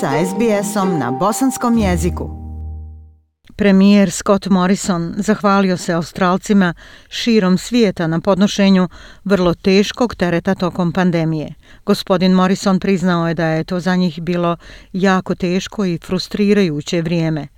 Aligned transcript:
sa 0.00 0.10
SBS-om 0.26 0.98
na 0.98 1.10
bosanskom 1.10 1.78
jeziku. 1.78 2.30
Premijer 3.56 4.10
Scott 4.10 4.46
Morrison 4.46 5.14
zahvalio 5.16 5.76
se 5.76 5.92
Australcima 5.92 6.74
širom 7.08 7.58
svijeta 7.58 8.06
na 8.06 8.20
podnošenju 8.20 8.88
vrlo 9.24 9.54
teškog 9.54 10.14
tereta 10.14 10.54
tokom 10.54 10.92
pandemije. 10.92 11.54
Gospodin 11.84 12.32
Morrison 12.32 12.80
priznao 12.80 13.28
je 13.28 13.34
da 13.34 13.46
je 13.46 13.64
to 13.64 13.80
za 13.80 13.96
njih 13.96 14.20
bilo 14.22 14.56
jako 14.92 15.34
teško 15.34 15.84
i 15.84 15.98
frustrirajuće 16.06 17.02
vrijeme. 17.02 17.48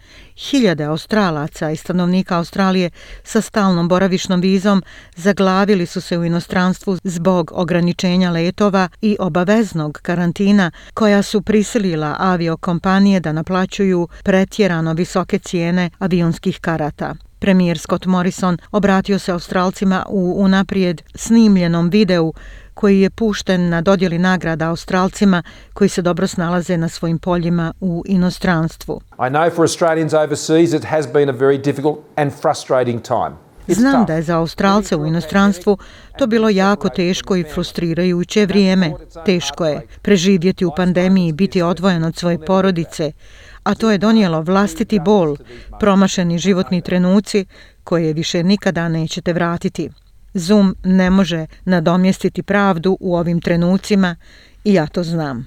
Hiljade 0.40 0.84
Australaca 0.84 1.70
i 1.70 1.76
stanovnika 1.76 2.36
Australije 2.36 2.90
sa 3.24 3.40
stalnom 3.40 3.88
boravišnom 3.88 4.40
vizom 4.40 4.82
zaglavili 5.16 5.86
su 5.86 6.00
se 6.00 6.18
u 6.18 6.24
inostranstvu 6.24 6.96
zbog 7.04 7.52
ograničenja 7.54 8.30
letova 8.30 8.88
i 9.02 9.16
obaveznog 9.20 9.98
karantina 10.02 10.70
koja 10.94 11.22
su 11.22 11.42
prisilila 11.42 12.16
aviokompanije 12.18 13.20
da 13.20 13.32
naplaćuju 13.32 14.08
pretjerano 14.22 14.92
visoke 14.92 15.38
cijene 15.38 15.90
avionskih 15.98 16.58
karata. 16.60 17.14
Premijer 17.38 17.78
Scott 17.78 18.06
Morrison 18.06 18.58
obratio 18.70 19.18
se 19.18 19.32
Australcima 19.32 20.06
u 20.08 20.34
unaprijed 20.38 21.02
snimljenom 21.14 21.90
videu 21.90 22.32
koji 22.80 23.00
je 23.00 23.10
pušten 23.10 23.68
na 23.68 23.80
dodjeli 23.80 24.18
nagrada 24.18 24.68
Australcima 24.68 25.42
koji 25.72 25.88
se 25.88 26.02
dobro 26.02 26.26
snalaze 26.26 26.76
na 26.76 26.88
svojim 26.88 27.18
poljima 27.18 27.72
u 27.80 28.02
inostranstvu. 28.06 29.00
I 29.18 29.30
know 29.30 29.50
for 29.54 29.64
Australians 29.64 30.12
overseas 30.12 30.72
it 30.72 30.84
has 30.84 31.06
been 31.12 31.28
a 31.28 31.32
very 31.32 31.64
difficult 31.64 31.98
and 32.16 32.32
frustrating 32.40 33.02
time. 33.02 33.36
Znam 33.66 34.06
da 34.06 34.14
je 34.14 34.22
za 34.22 34.38
Australce 34.38 34.96
u 34.96 35.06
inostranstvu 35.06 35.78
to 36.18 36.26
bilo 36.26 36.48
jako 36.48 36.88
teško 36.88 37.36
i 37.36 37.44
frustrirajuće 37.54 38.46
vrijeme. 38.46 38.92
Teško 39.26 39.66
je 39.66 39.86
preživjeti 40.02 40.64
u 40.64 40.72
pandemiji 40.76 41.28
i 41.28 41.32
biti 41.32 41.62
odvojen 41.62 42.04
od 42.04 42.16
svoje 42.16 42.44
porodice, 42.44 43.12
a 43.62 43.74
to 43.74 43.90
je 43.90 43.98
donijelo 43.98 44.42
vlastiti 44.42 45.00
bol, 45.00 45.36
promašeni 45.80 46.38
životni 46.38 46.82
trenuci 46.82 47.46
koje 47.84 48.12
više 48.12 48.42
nikada 48.42 48.88
nećete 48.88 49.32
vratiti. 49.32 49.90
Zoom 50.34 50.76
ne 50.84 51.10
može 51.10 51.46
nadomjestiti 51.64 52.42
pravdu 52.42 52.96
u 53.00 53.16
ovim 53.16 53.40
trenucima 53.40 54.16
i 54.64 54.74
ja 54.74 54.86
to 54.86 55.02
znam. 55.02 55.46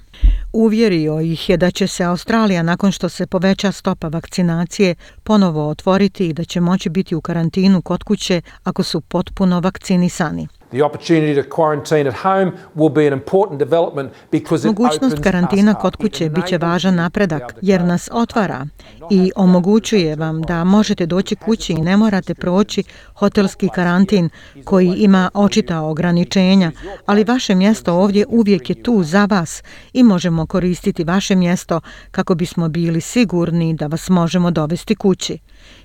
Uvjerio 0.52 1.20
ih 1.20 1.50
je 1.50 1.56
da 1.56 1.70
će 1.70 1.86
se 1.86 2.04
Australija 2.04 2.62
nakon 2.62 2.92
što 2.92 3.08
se 3.08 3.26
poveća 3.26 3.72
stopa 3.72 4.08
vakcinacije 4.08 4.94
ponovo 5.22 5.68
otvoriti 5.68 6.28
i 6.28 6.32
da 6.32 6.44
će 6.44 6.60
moći 6.60 6.88
biti 6.88 7.14
u 7.14 7.20
karantinu 7.20 7.82
kod 7.82 8.02
kuće 8.02 8.40
ako 8.64 8.82
su 8.82 9.00
potpuno 9.00 9.60
vakcinisani. 9.60 10.48
Mogućnost 14.64 15.22
karantina 15.22 15.74
kod 15.74 15.96
kuće 15.96 16.28
bit 16.28 16.46
će 16.46 16.58
važan 16.58 16.94
napredak 16.94 17.54
jer 17.62 17.84
nas 17.84 18.08
otvara 18.12 18.66
i 19.10 19.32
omogućuje 19.36 20.16
vam 20.16 20.42
da 20.42 20.64
možete 20.64 21.06
doći 21.06 21.36
kući 21.36 21.72
i 21.72 21.82
ne 21.82 21.96
morate 21.96 22.34
proći 22.34 22.82
hotelski 23.14 23.68
karantin 23.74 24.28
koji 24.64 24.94
ima 24.96 25.30
očita 25.34 25.80
ograničenja, 25.80 26.72
ali 27.06 27.24
vaše 27.24 27.54
mjesto 27.54 27.94
ovdje 27.94 28.26
uvijek 28.28 28.70
je 28.70 28.82
tu 28.82 29.02
za 29.02 29.24
vas 29.24 29.62
i 29.92 30.02
možemo 30.02 30.46
koristiti 30.46 31.04
vaše 31.04 31.34
mjesto 31.34 31.80
kako 32.10 32.34
bismo 32.34 32.68
bili 32.68 33.00
sigurni 33.00 33.74
da 33.74 33.86
vas 33.86 34.08
možemo 34.08 34.50
dovesti 34.50 34.94
kući. 34.94 35.38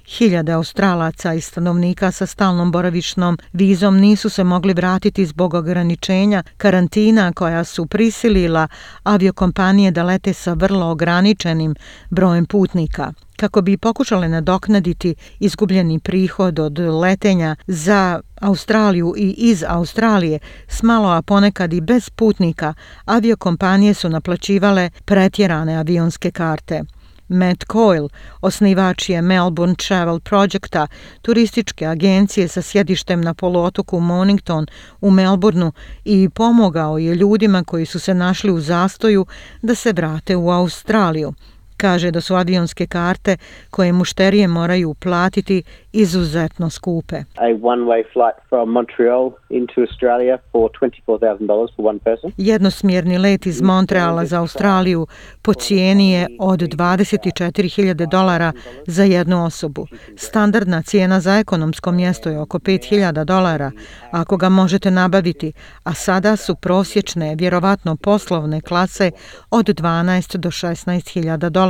Hiljade 0.09 0.51
Australaca 0.51 1.33
i 1.33 1.41
stanovnika 1.41 2.11
sa 2.11 2.25
stalnom 2.25 2.71
boravišnom 2.71 3.37
vizom 3.53 3.97
nisu 3.97 4.29
se 4.29 4.43
mogli 4.43 4.73
vratiti 4.73 5.25
zbog 5.25 5.53
ograničenja 5.53 6.43
karantina 6.57 7.33
koja 7.33 7.63
su 7.63 7.85
prisilila 7.85 8.67
aviokompanije 9.03 9.91
da 9.91 10.03
lete 10.03 10.33
sa 10.33 10.53
vrlo 10.53 10.85
ograničenim 10.85 11.75
brojem 12.09 12.45
putnika. 12.45 13.13
Kako 13.37 13.61
bi 13.61 13.77
pokušale 13.77 14.29
nadoknaditi 14.29 15.15
izgubljeni 15.39 15.99
prihod 15.99 16.59
od 16.59 16.79
letenja 16.79 17.55
za 17.67 18.21
Australiju 18.41 19.13
i 19.17 19.35
iz 19.37 19.63
Australije 19.67 20.39
s 20.67 20.83
malo, 20.83 21.09
a 21.09 21.21
ponekad 21.21 21.73
i 21.73 21.81
bez 21.81 22.09
putnika, 22.09 22.73
aviokompanije 23.05 23.93
su 23.93 24.09
naplaćivale 24.09 24.89
pretjerane 25.05 25.75
avionske 25.75 26.31
karte. 26.31 26.83
Matt 27.29 27.65
Coyle, 27.71 28.09
osnivač 28.41 29.09
je 29.09 29.21
Melbourne 29.21 29.75
Travel 29.75 30.19
Projecta, 30.19 30.87
turističke 31.21 31.85
agencije 31.85 32.47
sa 32.47 32.61
sjedištem 32.61 33.21
na 33.21 33.33
poluotoku 33.33 33.99
Mornington 33.99 34.67
u 35.01 35.11
Melbourneu 35.11 35.71
i 36.05 36.29
pomogao 36.29 36.97
je 36.97 37.15
ljudima 37.15 37.63
koji 37.63 37.85
su 37.85 37.99
se 37.99 38.13
našli 38.13 38.51
u 38.51 38.59
zastoju 38.59 39.25
da 39.61 39.75
se 39.75 39.93
vrate 39.93 40.35
u 40.35 40.49
Australiju. 40.49 41.33
Kaže 41.81 42.11
da 42.11 42.21
su 42.21 42.35
avionske 42.35 42.87
karte 42.87 43.37
koje 43.69 43.93
mušterije 43.93 44.47
moraju 44.47 44.93
platiti 44.93 45.63
izuzetno 45.91 46.69
skupe. 46.69 47.15
A 47.15 47.45
one-way 47.45 48.03
flight 48.13 48.39
from 48.49 48.69
Montreal 48.69 49.31
into 49.49 49.81
Australia 49.81 50.37
for 50.51 50.69
$24,000 50.81 51.75
for 51.75 51.85
one 51.85 51.99
person. 51.99 52.31
Jednosmjerni 52.37 53.17
let 53.17 53.45
iz 53.45 53.61
Montreala 53.61 54.25
za 54.25 54.39
Australiju 54.39 55.07
po 55.41 55.53
cijeni 55.53 56.11
je 56.11 56.27
od 56.39 56.59
24.000 56.59 58.09
dolara 58.11 58.51
za 58.87 59.03
jednu 59.03 59.45
osobu. 59.45 59.87
Standardna 60.17 60.81
cijena 60.81 61.19
za 61.19 61.37
ekonomsko 61.37 61.91
mjesto 61.91 62.29
je 62.29 62.39
oko 62.39 62.59
5.000 62.59 63.23
dolara 63.23 63.71
ako 64.11 64.37
ga 64.37 64.49
možete 64.49 64.91
nabaviti, 64.91 65.53
a 65.83 65.93
sada 65.93 66.35
su 66.35 66.55
prosječne, 66.55 67.35
vjerovatno 67.35 67.95
poslovne 67.95 68.61
klase 68.61 69.11
od 69.51 69.65
12 69.65 70.37
do 70.37 70.49
16.000 70.49 71.49
dolara 71.49 71.68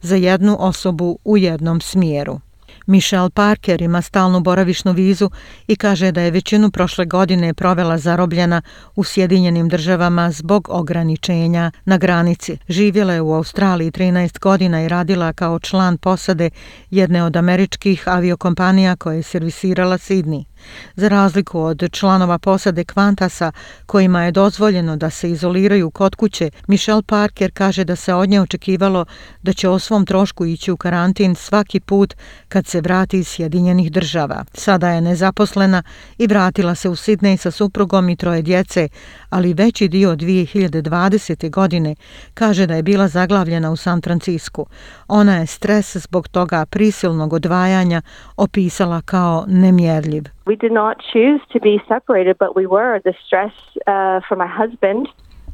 za 0.00 0.16
jednu 0.16 0.56
osobu 0.60 1.18
u 1.24 1.38
jednom 1.38 1.80
smjeru. 1.80 2.40
Michelle 2.86 3.30
Parker 3.30 3.82
ima 3.82 4.02
stalnu 4.02 4.40
boravišnu 4.40 4.92
vizu 4.92 5.30
i 5.66 5.76
kaže 5.76 6.12
da 6.12 6.20
je 6.20 6.30
većinu 6.30 6.70
prošle 6.70 7.04
godine 7.04 7.54
provela 7.54 7.98
zarobljena 7.98 8.62
u 8.96 9.04
Sjedinjenim 9.04 9.68
državama 9.68 10.30
zbog 10.30 10.68
ograničenja 10.70 11.70
na 11.84 11.98
granici. 11.98 12.58
Živjela 12.68 13.12
je 13.12 13.20
u 13.20 13.32
Australiji 13.34 13.90
13 13.90 14.38
godina 14.38 14.82
i 14.82 14.88
radila 14.88 15.32
kao 15.32 15.58
član 15.58 15.98
posade 15.98 16.50
jedne 16.90 17.24
od 17.24 17.36
američkih 17.36 18.08
aviokompanija 18.08 18.96
koje 18.96 19.16
je 19.16 19.22
servisirala 19.22 19.98
Sidney. 19.98 20.49
Za 20.96 21.08
razliku 21.08 21.60
od 21.60 21.88
članova 21.92 22.38
posade 22.38 22.84
Kvantasa, 22.84 23.52
kojima 23.86 24.24
je 24.24 24.32
dozvoljeno 24.32 24.96
da 24.96 25.10
se 25.10 25.30
izoliraju 25.30 25.90
kod 25.90 26.14
kuće, 26.14 26.50
Michelle 26.66 27.02
Parker 27.02 27.50
kaže 27.54 27.84
da 27.84 27.96
se 27.96 28.14
od 28.14 28.28
nje 28.28 28.40
očekivalo 28.40 29.04
da 29.42 29.52
će 29.52 29.68
o 29.68 29.78
svom 29.78 30.06
trošku 30.06 30.46
ići 30.46 30.70
u 30.70 30.76
karantin 30.76 31.34
svaki 31.34 31.80
put 31.80 32.14
kad 32.48 32.66
se 32.66 32.80
vrati 32.80 33.18
iz 33.18 33.28
Sjedinjenih 33.28 33.92
država. 33.92 34.44
Sada 34.54 34.90
je 34.90 35.00
nezaposlena 35.00 35.82
i 36.18 36.26
vratila 36.26 36.74
se 36.74 36.88
u 36.88 36.96
Sidney 36.96 37.36
sa 37.36 37.50
suprugom 37.50 38.08
i 38.08 38.16
troje 38.16 38.42
djece, 38.42 38.88
ali 39.30 39.54
veći 39.54 39.88
dio 39.88 40.16
2020. 40.16 41.50
godine 41.50 41.94
kaže 42.34 42.66
da 42.66 42.74
je 42.74 42.82
bila 42.82 43.08
zaglavljena 43.08 43.70
u 43.70 43.76
San 43.76 44.02
Francisku. 44.02 44.66
Ona 45.08 45.36
je 45.36 45.46
stres 45.46 45.96
zbog 45.96 46.28
toga 46.28 46.66
prisilnog 46.66 47.32
odvajanja 47.32 48.02
opisala 48.36 49.02
kao 49.02 49.44
nemjerljiv. 49.48 50.24
We 50.50 50.56
did 50.56 50.72
not 50.72 51.00
choose 51.12 51.40
to 51.52 51.60
be 51.60 51.80
separated, 51.86 52.36
but 52.36 52.56
we 52.56 52.66
were. 52.66 53.00
The 53.04 53.14
stress 53.24 53.52
uh, 53.86 54.18
for 54.26 54.34
my 54.34 54.48
husband 54.48 55.08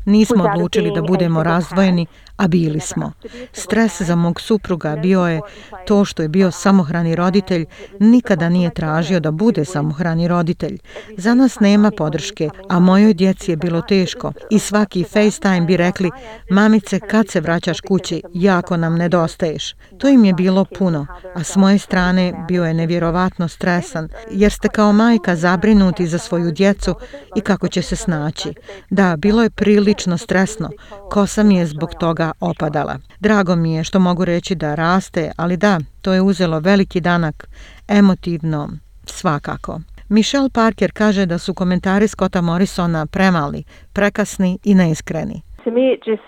Nismo 0.06 0.44
odlučili 0.44 0.92
da 0.94 1.02
budemo 1.02 1.42
razdvojeni, 1.42 2.06
a 2.36 2.48
bili 2.48 2.80
smo. 2.80 3.12
Stres 3.52 4.02
za 4.02 4.16
mog 4.16 4.40
supruga 4.40 4.96
bio 4.96 5.26
je 5.26 5.40
to 5.86 6.04
što 6.04 6.22
je 6.22 6.28
bio 6.28 6.50
samohrani 6.50 7.16
roditelj, 7.16 7.66
nikada 8.00 8.48
nije 8.48 8.74
tražio 8.74 9.20
da 9.20 9.30
bude 9.30 9.64
samohrani 9.64 10.28
roditelj. 10.28 10.78
Za 11.16 11.34
nas 11.34 11.60
nema 11.60 11.90
podrške, 11.90 12.50
a 12.68 12.78
mojoj 12.78 13.14
djeci 13.14 13.50
je 13.50 13.56
bilo 13.56 13.80
teško. 13.80 14.32
I 14.50 14.58
svaki 14.58 15.04
FaceTime 15.04 15.60
bi 15.60 15.76
rekli, 15.76 16.10
mamice, 16.50 17.00
kad 17.00 17.28
se 17.28 17.40
vraćaš 17.40 17.80
kući, 17.80 18.22
jako 18.34 18.76
nam 18.76 18.96
nedostaješ. 18.96 19.74
To 19.98 20.08
im 20.08 20.24
je 20.24 20.32
bilo 20.32 20.64
puno, 20.64 21.06
a 21.34 21.42
s 21.42 21.56
moje 21.56 21.78
strane 21.78 22.44
bio 22.48 22.64
je 22.64 22.74
nevjerovatno 22.74 23.48
stresan, 23.48 24.08
jer 24.30 24.52
ste 24.52 24.68
kao 24.68 24.92
majka 24.92 25.36
zabrinuti 25.36 26.06
za 26.06 26.18
svoju 26.18 26.50
djecu 26.50 26.94
i 27.36 27.40
kako 27.40 27.68
će 27.68 27.82
se 27.82 27.96
snaći. 27.96 28.54
Da, 28.90 29.16
bilo 29.16 29.42
je 29.42 29.50
prilično 29.50 29.95
stresno. 30.18 30.68
Kosa 31.10 31.42
mi 31.42 31.56
je 31.56 31.66
zbog 31.66 31.94
toga 32.00 32.32
opadala. 32.40 32.98
Drago 33.20 33.56
mi 33.56 33.74
je 33.74 33.84
što 33.84 33.98
mogu 33.98 34.24
reći 34.24 34.54
da 34.54 34.74
raste, 34.74 35.32
ali 35.36 35.56
da, 35.56 35.78
to 36.02 36.12
je 36.12 36.20
uzelo 36.20 36.60
veliki 36.60 37.00
danak, 37.00 37.48
emotivno, 37.88 38.68
svakako. 39.04 39.80
Michelle 40.08 40.50
Parker 40.50 40.90
kaže 40.92 41.26
da 41.26 41.38
su 41.38 41.54
komentari 41.54 42.08
Scotta 42.08 42.40
Morrisona 42.40 43.06
premali, 43.06 43.64
prekasni 43.92 44.58
i 44.64 44.74
neiskreni. 44.74 45.42
To 45.64 45.70
me 45.70 45.92
it 45.94 46.02
just 46.06 46.22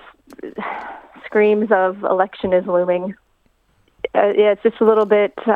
screams 1.27 1.71
of 1.71 1.97
election 2.11 2.53
is 2.53 2.67
looming 2.67 3.15
yeah, 4.15 4.53
it's 4.53 4.63
just 4.63 4.81
a 4.81 4.85
little 4.85 5.07
bit 5.07 5.35
uh, 5.47 5.53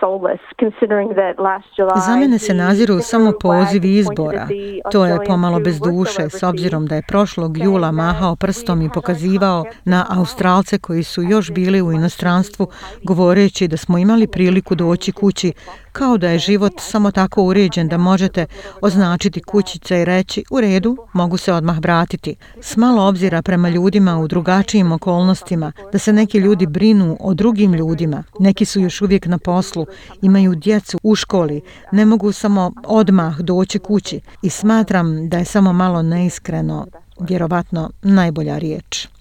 soulless 0.00 0.40
considering 0.58 1.08
that 1.14 1.38
last 1.38 1.66
July. 1.78 2.00
Za 2.06 2.16
mene 2.16 2.38
se 2.38 2.54
naziru 2.54 3.00
samo 3.00 3.32
pozivi 3.40 3.98
izbora. 3.98 4.48
To 4.92 5.06
je 5.06 5.18
pomalo 5.26 5.60
bez 5.60 5.80
duše 5.80 6.30
s 6.30 6.42
obzirom 6.42 6.86
da 6.86 6.94
je 6.94 7.02
prošlog 7.08 7.58
jula 7.58 7.92
mahao 7.92 8.36
prstom 8.36 8.82
i 8.82 8.90
pokazivao 8.94 9.64
na 9.84 10.06
Australce 10.10 10.78
koji 10.78 11.02
su 11.02 11.22
još 11.22 11.50
bili 11.50 11.82
u 11.82 11.92
inostranstvu 11.92 12.66
govoreći 13.02 13.68
da 13.68 13.76
smo 13.76 13.98
imali 13.98 14.26
priliku 14.26 14.74
doći 14.74 15.12
kući 15.12 15.52
kao 15.98 16.18
da 16.18 16.28
je 16.28 16.38
život 16.38 16.72
samo 16.80 17.10
tako 17.10 17.42
uređen 17.42 17.88
da 17.88 17.96
možete 17.96 18.46
označiti 18.80 19.42
kućice 19.42 20.00
i 20.00 20.04
reći 20.04 20.44
u 20.50 20.60
redu, 20.60 20.96
mogu 21.12 21.36
se 21.36 21.52
odmah 21.52 21.78
vratiti. 21.78 22.36
S 22.60 22.76
malo 22.76 23.08
obzira 23.08 23.42
prema 23.42 23.68
ljudima 23.68 24.18
u 24.18 24.28
drugačijim 24.28 24.92
okolnostima, 24.92 25.72
da 25.92 25.98
se 25.98 26.12
neki 26.12 26.38
ljudi 26.38 26.66
brinu 26.66 27.16
o 27.20 27.34
drugim 27.34 27.74
ljudima, 27.74 28.24
neki 28.40 28.64
su 28.64 28.80
još 28.80 29.02
uvijek 29.02 29.26
na 29.26 29.38
poslu, 29.38 29.86
imaju 30.22 30.54
djecu 30.54 30.98
u 31.02 31.14
školi, 31.14 31.60
ne 31.92 32.04
mogu 32.04 32.32
samo 32.32 32.72
odmah 32.84 33.38
doći 33.40 33.78
kući 33.78 34.20
i 34.42 34.50
smatram 34.50 35.28
da 35.28 35.38
je 35.38 35.44
samo 35.44 35.72
malo 35.72 36.02
neiskreno, 36.02 36.86
vjerovatno 37.20 37.90
najbolja 38.02 38.58
riječ. 38.58 39.17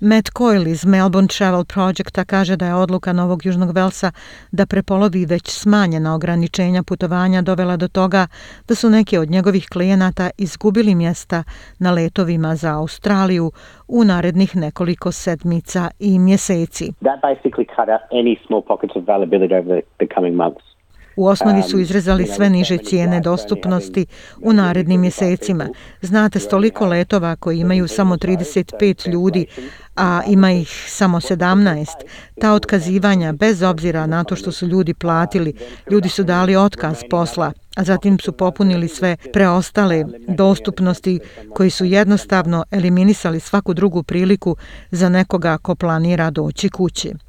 Matt 0.00 0.28
Coyle 0.38 0.70
iz 0.70 0.86
Melbourne 0.86 1.28
Travel 1.28 1.64
Projecta 1.64 2.24
kaže 2.24 2.56
da 2.56 2.66
je 2.66 2.74
odluka 2.74 3.12
Novog 3.12 3.46
Južnog 3.46 3.70
Velsa 3.74 4.12
da 4.52 4.66
prepolovi 4.66 5.26
već 5.26 5.50
smanjena 5.50 6.14
ograničenja 6.14 6.82
putovanja 6.82 7.42
dovela 7.42 7.76
do 7.76 7.88
toga 7.88 8.26
da 8.68 8.74
su 8.74 8.90
neki 8.90 9.18
od 9.18 9.30
njegovih 9.30 9.68
klijenata 9.72 10.30
izgubili 10.38 10.94
mjesta 10.94 11.44
na 11.78 11.90
letovima 11.90 12.56
za 12.56 12.74
Australiju 12.74 13.52
u 13.88 14.04
narednih 14.04 14.56
nekoliko 14.56 15.12
sedmica 15.12 15.90
i 15.98 16.18
mjeseci. 16.18 16.92
That 17.00 17.20
basically 17.22 17.66
cut 17.76 17.88
out 17.88 18.02
any 18.10 18.36
small 18.46 18.62
pockets 18.62 18.96
of 18.96 19.02
availability 19.08 19.54
over 19.54 19.80
the 19.98 20.06
coming 20.14 20.36
months. 20.36 20.77
U 21.18 21.26
osnovi 21.26 21.62
su 21.62 21.78
izrezali 21.78 22.26
sve 22.26 22.50
niže 22.50 22.78
cijene 22.78 23.20
dostupnosti 23.20 24.06
u 24.42 24.52
narednim 24.52 25.00
mjesecima. 25.00 25.68
Znate, 26.02 26.40
stoliko 26.40 26.86
letova 26.86 27.36
koji 27.36 27.58
imaju 27.58 27.88
samo 27.88 28.16
35 28.16 29.08
ljudi, 29.08 29.46
a 29.96 30.22
ima 30.26 30.52
ih 30.52 30.84
samo 30.88 31.20
17. 31.20 31.86
Ta 32.40 32.52
otkazivanja, 32.52 33.32
bez 33.32 33.62
obzira 33.62 34.06
na 34.06 34.24
to 34.24 34.36
što 34.36 34.52
su 34.52 34.66
ljudi 34.66 34.94
platili, 34.94 35.54
ljudi 35.90 36.08
su 36.08 36.24
dali 36.24 36.56
otkaz 36.56 36.96
posla, 37.10 37.52
a 37.76 37.84
zatim 37.84 38.18
su 38.18 38.32
popunili 38.32 38.88
sve 38.88 39.16
preostale 39.32 40.04
dostupnosti 40.28 41.20
koji 41.54 41.70
su 41.70 41.84
jednostavno 41.84 42.64
eliminisali 42.70 43.40
svaku 43.40 43.74
drugu 43.74 44.02
priliku 44.02 44.56
za 44.90 45.08
nekoga 45.08 45.58
ko 45.58 45.74
planira 45.74 46.30
doći 46.30 46.68
kući. 46.68 47.27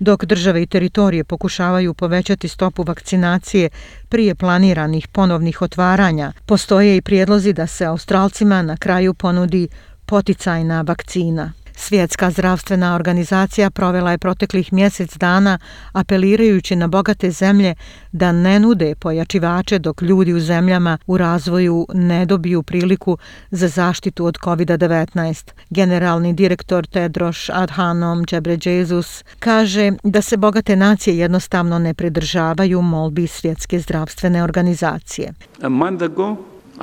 Dok 0.00 0.24
države 0.24 0.62
i 0.62 0.66
teritorije 0.66 1.24
pokušavaju 1.24 1.94
povećati 1.94 2.48
stopu 2.48 2.82
vakcinacije 2.82 3.68
prije 4.08 4.34
planiranih 4.34 5.08
ponovnih 5.08 5.62
otvaranja, 5.62 6.32
postoje 6.46 6.96
i 6.96 7.00
prijedlozi 7.00 7.52
da 7.52 7.66
se 7.66 7.84
Australcima 7.84 8.62
na 8.62 8.76
kraju 8.76 9.14
ponudi 9.14 9.68
poticajna 10.06 10.82
vakcina. 10.82 11.52
Svjetska 11.76 12.30
zdravstvena 12.30 12.94
organizacija 12.94 13.70
provela 13.70 14.10
je 14.10 14.18
proteklih 14.18 14.72
mjesec 14.72 15.16
dana 15.16 15.58
apelirajući 15.92 16.76
na 16.76 16.88
bogate 16.88 17.30
zemlje 17.30 17.74
da 18.12 18.32
ne 18.32 18.60
nude 18.60 18.94
pojačivače 18.94 19.78
dok 19.78 20.02
ljudi 20.02 20.32
u 20.32 20.40
zemljama 20.40 20.98
u 21.06 21.18
razvoju 21.18 21.86
ne 21.94 22.26
dobiju 22.26 22.62
priliku 22.62 23.18
za 23.50 23.68
zaštitu 23.68 24.26
od 24.26 24.38
COVID-19. 24.38 25.50
Generalni 25.70 26.32
direktor 26.32 26.86
Tedros 26.86 27.50
Adhanom 27.52 28.24
Ghebreyesus 28.24 29.24
kaže 29.38 29.92
da 30.02 30.22
se 30.22 30.36
bogate 30.36 30.76
nacije 30.76 31.18
jednostavno 31.18 31.78
ne 31.78 31.94
pridržavaju 31.94 32.82
molbi 32.82 33.26
Svjetske 33.26 33.80
zdravstvene 33.80 34.42
organizacije. 34.42 35.32
A 35.62 35.68
month 35.68 36.02
ago 36.02 36.36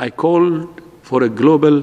I 0.07 0.11
called 0.21 0.67
for 1.03 1.23
a 1.23 1.27
global 1.27 1.81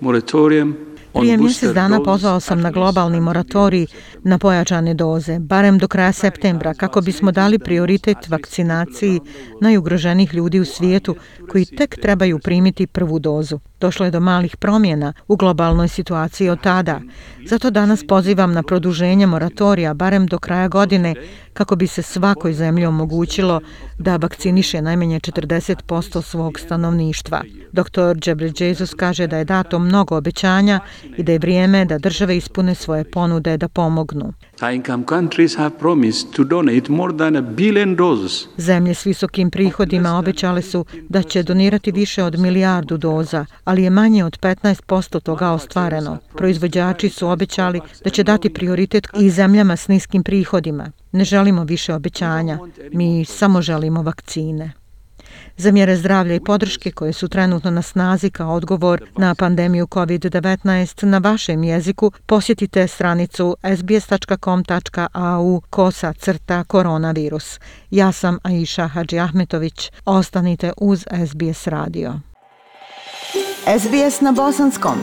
moratorium 0.00 0.95
Prije 1.18 1.36
mjesec 1.36 1.74
dana 1.74 2.02
pozvao 2.02 2.40
sam 2.40 2.60
na 2.60 2.70
globalni 2.70 3.20
moratorij 3.20 3.86
na 4.22 4.38
pojačane 4.38 4.94
doze, 4.94 5.38
barem 5.38 5.78
do 5.78 5.88
kraja 5.88 6.12
septembra, 6.12 6.74
kako 6.74 7.00
bismo 7.00 7.32
dali 7.32 7.58
prioritet 7.58 8.28
vakcinaciji 8.28 9.20
najugroženih 9.60 10.34
ljudi 10.34 10.60
u 10.60 10.64
svijetu 10.64 11.16
koji 11.50 11.64
tek 11.64 11.98
trebaju 12.02 12.38
primiti 12.38 12.86
prvu 12.86 13.18
dozu. 13.18 13.58
Došlo 13.80 14.04
je 14.04 14.10
do 14.10 14.20
malih 14.20 14.56
promjena 14.56 15.12
u 15.28 15.36
globalnoj 15.36 15.88
situaciji 15.88 16.48
od 16.48 16.60
tada. 16.62 17.00
Zato 17.46 17.70
danas 17.70 18.06
pozivam 18.06 18.52
na 18.52 18.62
produženje 18.62 19.26
moratorija 19.26 19.94
barem 19.94 20.26
do 20.26 20.38
kraja 20.38 20.68
godine 20.68 21.14
kako 21.52 21.76
bi 21.76 21.86
se 21.86 22.02
svakoj 22.02 22.52
zemlji 22.52 22.86
omogućilo 22.86 23.60
da 23.98 24.16
vakciniše 24.16 24.82
najmenje 24.82 25.20
40% 25.20 26.22
svog 26.22 26.60
stanovništva. 26.60 27.42
Dr. 27.72 28.18
Džebre 28.18 28.52
Jesus 28.58 28.94
kaže 28.94 29.26
da 29.26 29.38
je 29.38 29.44
dato 29.44 29.78
mnogo 29.78 30.16
obećanja 30.16 30.80
i 31.16 31.22
da 31.22 31.32
je 31.32 31.38
vrijeme 31.38 31.84
da 31.84 31.98
države 31.98 32.36
ispune 32.36 32.74
svoje 32.74 33.04
ponude 33.04 33.56
da 33.56 33.68
pomognu. 33.68 34.32
Zemlje 38.56 38.94
s 38.94 39.06
visokim 39.06 39.50
prihodima 39.50 40.18
obećale 40.18 40.62
su 40.62 40.84
da 41.08 41.22
će 41.22 41.42
donirati 41.42 41.92
više 41.92 42.22
od 42.24 42.38
milijardu 42.38 42.96
doza, 42.96 43.46
ali 43.64 43.82
je 43.82 43.90
manje 43.90 44.24
od 44.24 44.38
15% 44.40 45.20
toga 45.20 45.50
ostvareno. 45.50 46.18
Proizvođači 46.36 47.08
su 47.08 47.28
obećali 47.28 47.80
da 48.04 48.10
će 48.10 48.22
dati 48.22 48.52
prioritet 48.52 49.08
i 49.20 49.30
zemljama 49.30 49.76
s 49.76 49.88
niskim 49.88 50.22
prihodima. 50.22 50.90
Ne 51.12 51.24
želimo 51.24 51.64
više 51.64 51.94
obećanja, 51.94 52.58
mi 52.92 53.24
samo 53.24 53.62
želimo 53.62 54.02
vakcine. 54.02 54.85
Za 55.56 55.72
mjere 55.72 55.96
zdravlja 55.96 56.34
i 56.34 56.40
podrške 56.40 56.90
koje 56.90 57.12
su 57.12 57.28
trenutno 57.28 57.70
na 57.70 57.82
snazi 57.82 58.30
kao 58.30 58.54
odgovor 58.54 59.04
na 59.16 59.34
pandemiju 59.34 59.86
COVID-19 59.86 61.04
na 61.04 61.18
vašem 61.18 61.64
jeziku, 61.64 62.12
posjetite 62.26 62.88
stranicu 62.88 63.56
sbs.com.au 63.76 65.60
kosa 65.70 66.12
crta 66.12 66.64
koronavirus. 66.64 67.60
Ja 67.90 68.12
sam 68.12 68.38
Aisha 68.42 68.86
Hadži 68.86 69.18
Ahmetović. 69.18 69.92
Ostanite 70.04 70.72
uz 70.76 71.04
SBS 71.28 71.66
radio. 71.66 72.14
SBS 73.78 74.20
na 74.20 74.32
bosanskom. 74.32 74.98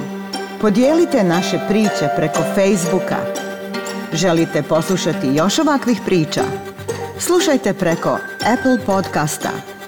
Podijelite 0.61 1.23
naše 1.23 1.59
priče 1.69 2.09
preko 2.15 2.43
Facebooka. 2.55 3.17
Želite 4.13 4.63
poslušati 4.63 5.27
još 5.27 5.59
ovakvih 5.59 5.97
priča? 6.05 6.41
Slušajte 7.19 7.73
preko 7.73 8.17
Apple 8.53 8.85
podcasta, 8.85 9.49